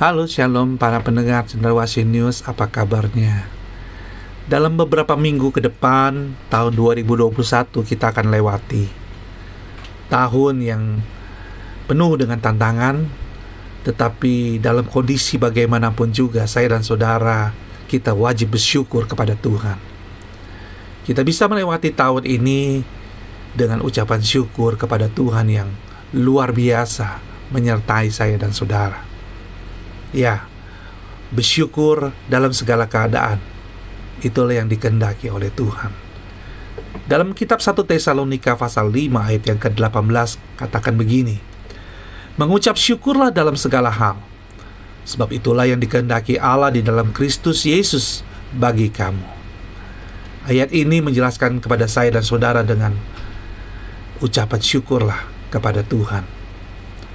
[0.00, 3.44] Halo Shalom para pendengar Cendrawasih News, apa kabarnya?
[4.48, 7.36] Dalam beberapa minggu ke depan, tahun 2021
[7.84, 8.88] kita akan lewati
[10.08, 11.04] Tahun yang
[11.84, 13.12] penuh dengan tantangan
[13.84, 17.52] Tetapi dalam kondisi bagaimanapun juga saya dan saudara
[17.84, 19.76] kita wajib bersyukur kepada Tuhan
[21.04, 22.80] Kita bisa melewati tahun ini
[23.52, 25.68] dengan ucapan syukur kepada Tuhan yang
[26.16, 27.20] luar biasa
[27.52, 29.09] menyertai saya dan saudara
[30.10, 30.46] Ya,
[31.30, 33.38] bersyukur dalam segala keadaan.
[34.20, 35.94] Itulah yang dikendaki oleh Tuhan.
[37.06, 41.38] Dalam kitab 1 Tesalonika pasal 5 ayat yang ke-18 katakan begini.
[42.38, 44.18] Mengucap syukurlah dalam segala hal.
[45.06, 48.22] Sebab itulah yang dikehendaki Allah di dalam Kristus Yesus
[48.54, 49.26] bagi kamu.
[50.46, 52.94] Ayat ini menjelaskan kepada saya dan saudara dengan
[54.22, 55.20] ucapan syukurlah
[55.50, 56.24] kepada Tuhan.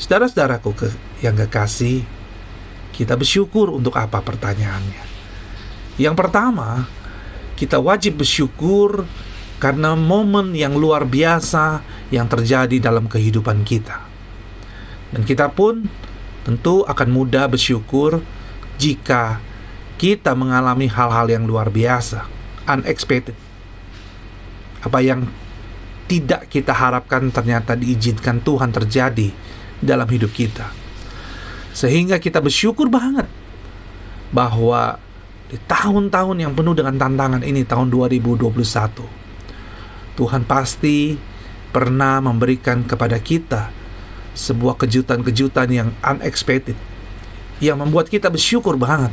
[0.00, 0.72] Saudara-saudaraku
[1.20, 2.06] yang kekasih,
[2.92, 5.04] kita bersyukur untuk apa pertanyaannya?
[6.00, 6.88] Yang pertama,
[7.60, 9.04] kita wajib bersyukur
[9.60, 14.00] karena momen yang luar biasa yang terjadi dalam kehidupan kita.
[15.12, 15.84] Dan kita pun
[16.48, 18.24] tentu akan mudah bersyukur
[18.80, 19.44] jika
[20.00, 22.24] kita mengalami hal-hal yang luar biasa,
[22.64, 23.36] unexpected.
[24.80, 25.28] Apa yang
[26.08, 29.28] tidak kita harapkan ternyata diizinkan Tuhan terjadi
[29.84, 30.79] dalam hidup kita.
[31.80, 33.24] Sehingga kita bersyukur banget
[34.36, 35.00] bahwa
[35.48, 38.52] di tahun-tahun yang penuh dengan tantangan ini tahun 2021
[40.20, 41.16] Tuhan pasti
[41.72, 43.72] pernah memberikan kepada kita
[44.36, 46.76] sebuah kejutan-kejutan yang unexpected
[47.64, 49.12] yang membuat kita bersyukur banget.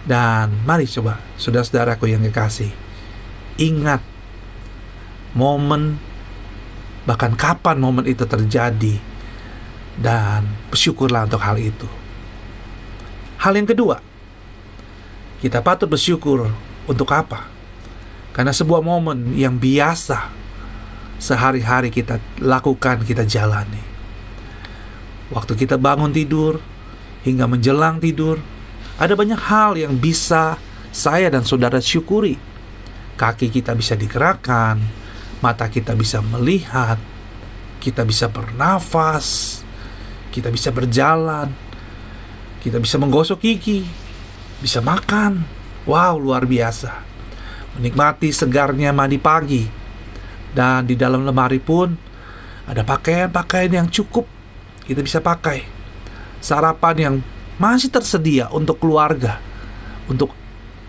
[0.00, 2.72] Dan mari coba, saudara-saudaraku yang kekasih,
[3.60, 4.00] ingat
[5.36, 6.00] momen
[7.04, 8.96] bahkan kapan momen itu terjadi
[10.00, 11.86] dan bersyukurlah untuk hal itu.
[13.40, 14.00] Hal yang kedua,
[15.44, 16.48] kita patut bersyukur
[16.88, 17.48] untuk apa?
[18.32, 20.32] Karena sebuah momen yang biasa
[21.20, 23.80] sehari-hari kita lakukan, kita jalani.
[25.30, 26.58] Waktu kita bangun tidur
[27.22, 28.40] hingga menjelang tidur,
[28.96, 30.56] ada banyak hal yang bisa
[30.90, 32.36] saya dan saudara syukuri.
[33.20, 34.80] Kaki kita bisa digerakkan,
[35.44, 36.96] mata kita bisa melihat,
[37.80, 39.60] kita bisa bernafas,
[40.30, 41.50] kita bisa berjalan,
[42.62, 43.82] kita bisa menggosok gigi,
[44.62, 45.42] bisa makan.
[45.88, 46.92] Wow, luar biasa.
[47.76, 49.64] Menikmati segarnya mandi pagi.
[50.50, 51.94] Dan di dalam lemari pun
[52.66, 54.26] ada pakaian-pakaian yang cukup
[54.86, 55.62] kita bisa pakai.
[56.42, 57.14] Sarapan yang
[57.60, 59.38] masih tersedia untuk keluarga,
[60.10, 60.34] untuk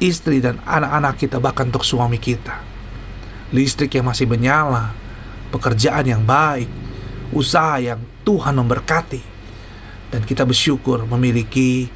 [0.00, 2.56] istri dan anak-anak kita, bahkan untuk suami kita.
[3.52, 4.94] Listrik yang masih menyala,
[5.52, 6.70] pekerjaan yang baik,
[7.30, 9.22] usaha yang Tuhan memberkati
[10.10, 11.86] dan kita bersyukur memiliki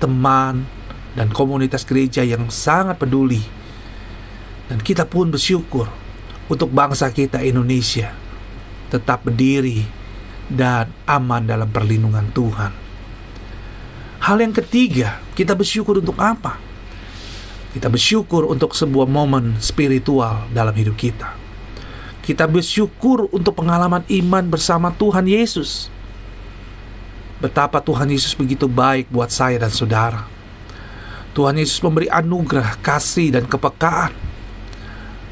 [0.00, 0.64] teman
[1.12, 3.42] dan komunitas gereja yang sangat peduli
[4.70, 5.90] dan kita pun bersyukur
[6.48, 8.14] untuk bangsa kita Indonesia
[8.90, 9.86] tetap berdiri
[10.50, 12.72] dan aman dalam perlindungan Tuhan.
[14.20, 16.58] Hal yang ketiga, kita bersyukur untuk apa?
[17.70, 21.38] Kita bersyukur untuk sebuah momen spiritual dalam hidup kita.
[22.30, 25.90] Kita bersyukur untuk pengalaman iman bersama Tuhan Yesus
[27.40, 30.28] Betapa Tuhan Yesus begitu baik buat saya dan saudara.
[31.32, 34.12] Tuhan Yesus memberi anugerah, kasih, dan kepekaan.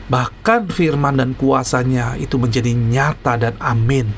[0.09, 4.09] Bahkan firman dan kuasanya itu menjadi nyata dan amin.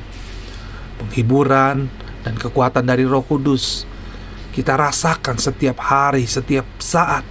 [1.03, 1.91] Penghiburan
[2.23, 3.83] dan kekuatan dari roh kudus
[4.55, 7.27] kita rasakan setiap hari, setiap saat.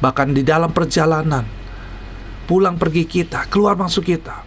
[0.00, 1.44] Bahkan di dalam perjalanan,
[2.50, 4.42] pulang pergi kita, keluar masuk kita.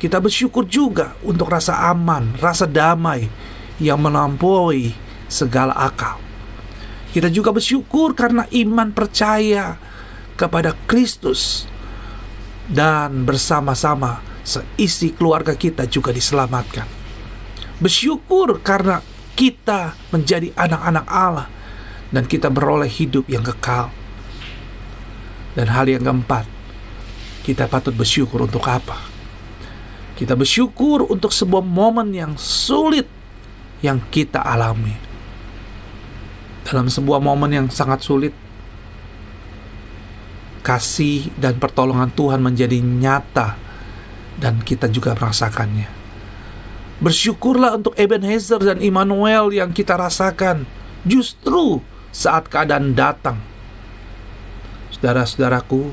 [0.00, 3.28] Kita bersyukur juga untuk rasa aman, rasa damai,
[3.76, 4.96] yang melampaui
[5.28, 6.16] segala akal.
[7.12, 9.76] Kita juga bersyukur karena iman percaya
[10.32, 11.68] kepada Kristus
[12.72, 16.88] dan bersama-sama seisi keluarga kita juga diselamatkan.
[17.84, 19.04] Bersyukur karena
[19.36, 21.52] kita menjadi anak-anak Allah
[22.08, 23.92] dan kita beroleh hidup yang kekal.
[25.52, 26.48] Dan hal yang keempat,
[27.42, 28.98] kita patut bersyukur untuk apa?
[30.14, 33.10] Kita bersyukur untuk sebuah momen yang sulit
[33.82, 34.94] yang kita alami.
[36.62, 38.30] Dalam sebuah momen yang sangat sulit,
[40.62, 43.58] kasih dan pertolongan Tuhan menjadi nyata
[44.38, 45.90] dan kita juga merasakannya.
[47.02, 50.62] Bersyukurlah untuk Ebenezer dan Immanuel yang kita rasakan
[51.02, 51.82] justru
[52.14, 53.42] saat keadaan datang.
[54.94, 55.90] Saudara-saudaraku,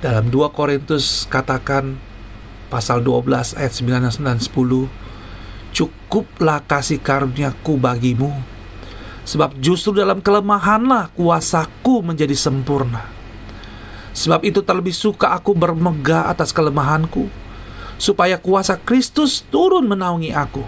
[0.00, 2.00] dalam 2 Korintus katakan
[2.72, 4.50] pasal 12 ayat 9 dan 10
[5.70, 8.32] cukuplah kasih karuniaku bagimu,
[9.20, 13.06] Sebab justru dalam kelemahanlah kuasaku menjadi sempurna.
[14.10, 17.30] Sebab itu terlebih suka aku bermegah atas kelemahanku,
[17.94, 20.66] supaya kuasa Kristus turun menaungi aku.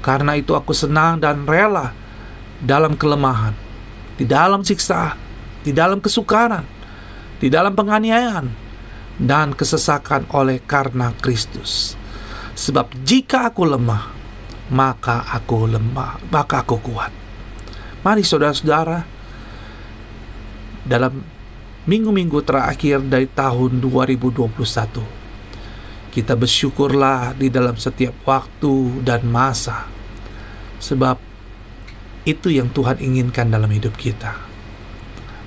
[0.00, 1.92] Karena itu aku senang dan rela
[2.62, 3.52] dalam kelemahan,
[4.16, 5.20] di dalam siksaan,
[5.60, 6.64] di dalam kesukaran,
[7.38, 8.46] di dalam penganiayaan,
[9.18, 11.94] dan kesesakan oleh karena Kristus.
[12.54, 14.10] Sebab jika aku lemah,
[14.70, 17.12] maka aku lemah, maka aku kuat.
[18.04, 19.02] Mari saudara-saudara,
[20.84, 21.24] dalam
[21.88, 29.88] minggu-minggu terakhir dari tahun 2021, kita bersyukurlah di dalam setiap waktu dan masa.
[30.78, 31.18] Sebab
[32.24, 34.36] itu yang Tuhan inginkan dalam hidup kita.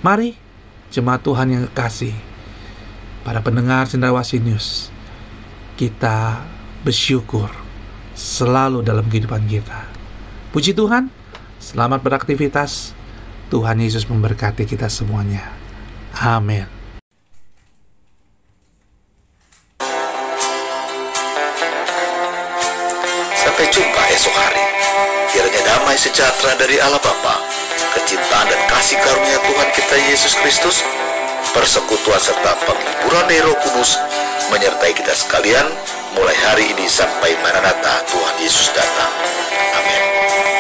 [0.01, 0.46] Mari,
[0.93, 2.15] jemaat Tuhan yang kekasih,
[3.27, 4.93] para pendengar Cendrawasih News,
[5.79, 6.43] kita
[6.83, 7.51] bersyukur
[8.13, 9.87] selalu dalam kehidupan kita.
[10.51, 11.13] Puji Tuhan,
[11.57, 12.93] Selamat beraktivitas.
[13.49, 15.51] Tuhan Yesus memberkati kita semuanya.
[16.15, 16.63] Amin.
[23.35, 24.63] Sampai jumpa esok hari.
[25.33, 27.35] Kiranya damai sejahtera dari Allah Bapa,
[28.87, 30.79] kasih karunia Tuhan kita Yesus Kristus,
[31.51, 33.99] persekutuan serta penghiburan Roh Kudus
[34.47, 35.67] menyertai kita sekalian
[36.15, 39.11] mulai hari ini sampai Maranatha Tuhan Yesus datang.
[39.75, 40.56] Amin.